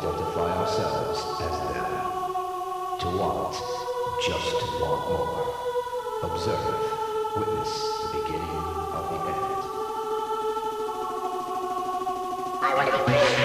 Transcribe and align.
identify 0.00 0.56
ourselves 0.56 1.20
as 1.42 1.74
them. 1.74 1.90
To 3.00 3.08
want, 3.18 3.54
just 4.26 4.50
to 4.60 4.66
want 4.80 5.02
more. 5.10 5.44
Observe, 6.22 7.36
witness 7.36 7.72
the 8.04 8.18
beginning 8.18 8.48
of 8.96 9.04
the 9.10 9.18
end. 9.28 9.62
I 12.62 12.72
want 12.76 12.90
to 12.90 13.36
be 13.36 13.39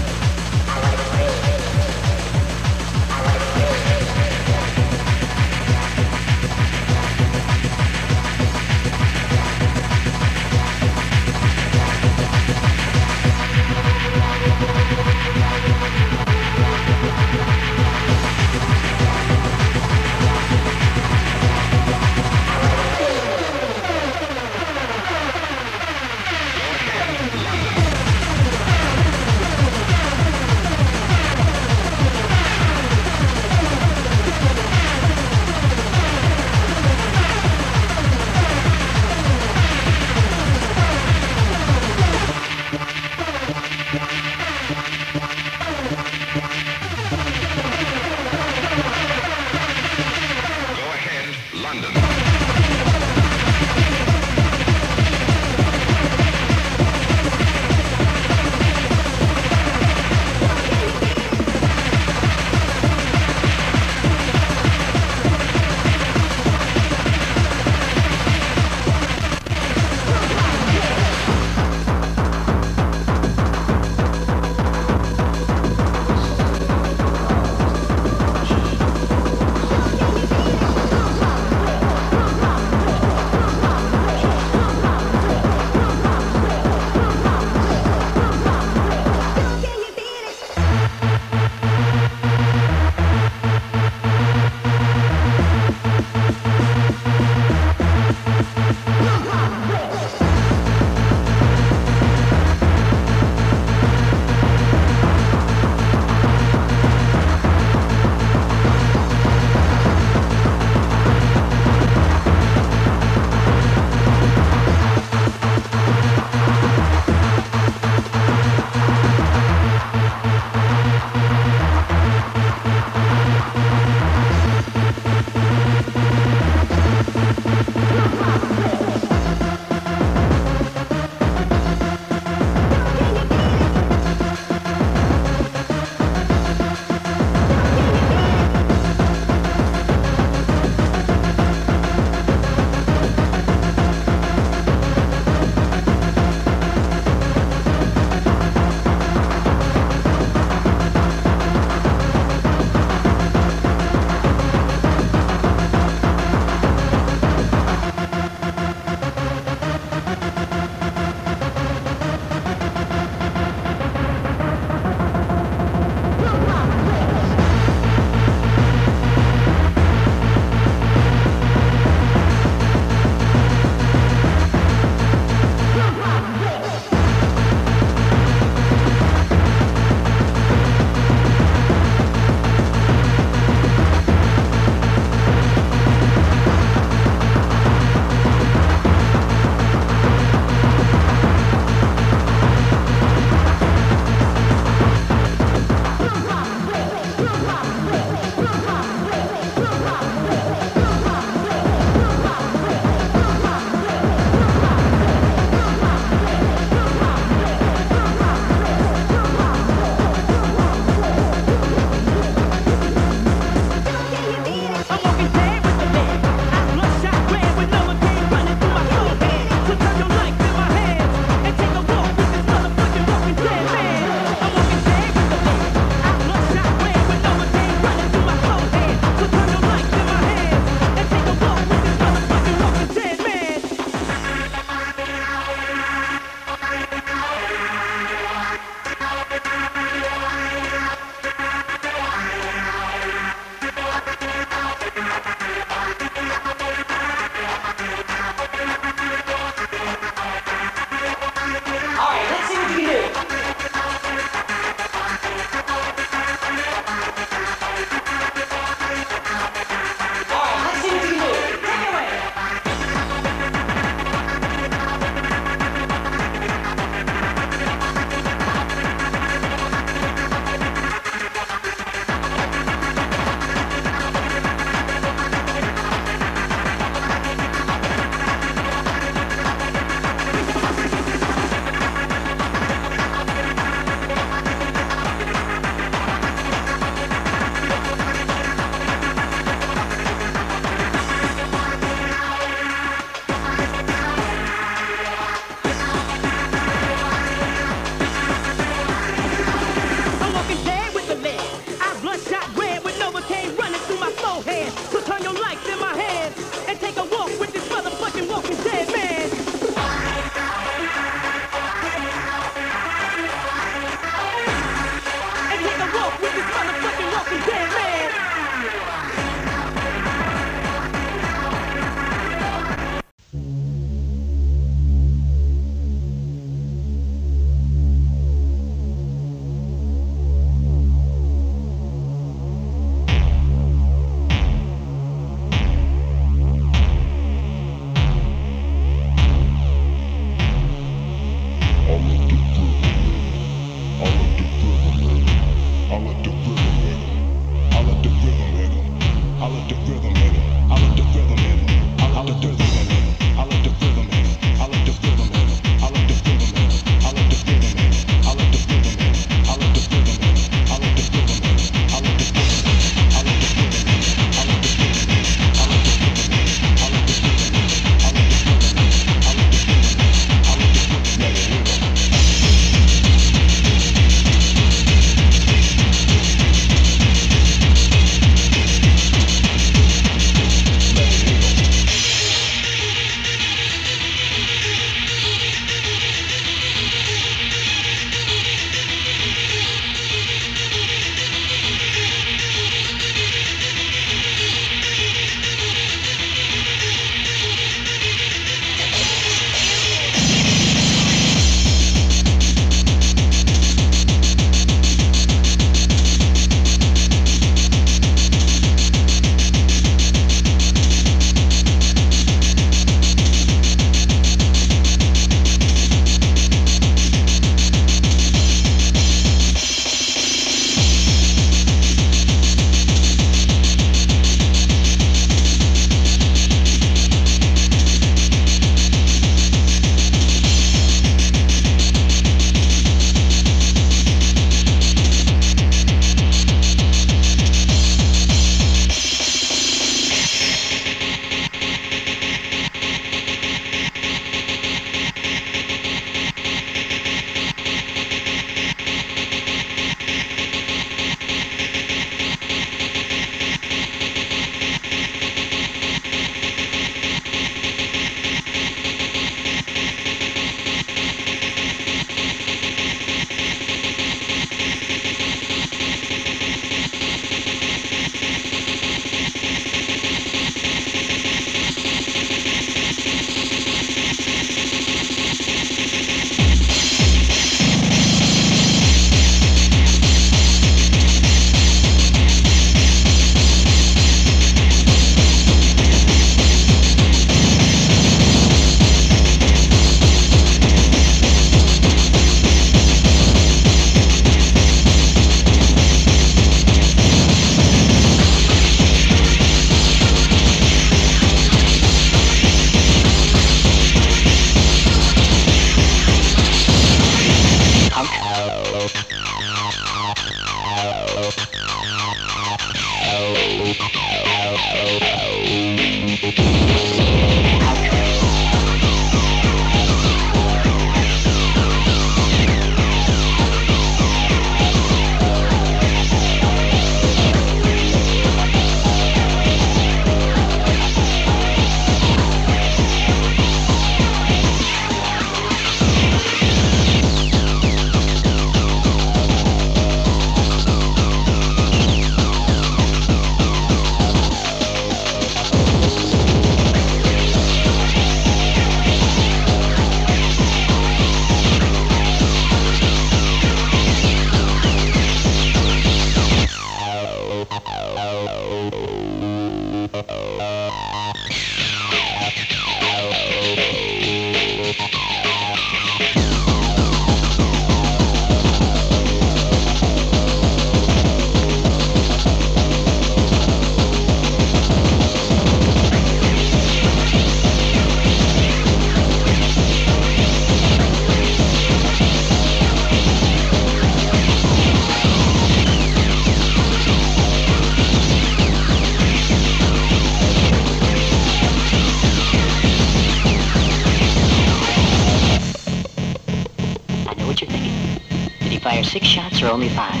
shots 599.44 599.52
only 599.52 599.68
five? 599.68 600.00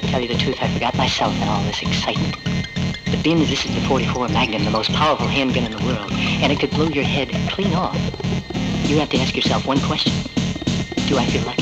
To 0.00 0.06
tell 0.06 0.20
you 0.20 0.28
the 0.28 0.36
truth, 0.36 0.56
I 0.60 0.68
forgot 0.72 0.96
myself 0.96 1.34
in 1.36 1.48
all 1.48 1.62
this 1.64 1.82
excitement. 1.82 2.36
But 3.04 3.22
being 3.22 3.38
that 3.38 3.48
this 3.48 3.64
is 3.64 3.74
the 3.74 3.80
44 3.82 4.28
Magnum, 4.28 4.64
the 4.64 4.70
most 4.70 4.90
powerful 4.92 5.26
handgun 5.26 5.64
in 5.64 5.72
the 5.72 5.84
world, 5.84 6.12
and 6.12 6.50
it 6.50 6.58
could 6.58 6.70
blow 6.70 6.88
your 6.88 7.04
head 7.04 7.30
clean 7.50 7.74
off, 7.74 7.96
you 8.88 8.98
have 8.98 9.10
to 9.10 9.18
ask 9.18 9.36
yourself 9.36 9.66
one 9.66 9.80
question. 9.80 10.12
Do 11.06 11.18
I 11.18 11.26
feel 11.26 11.42
lucky? 11.44 11.61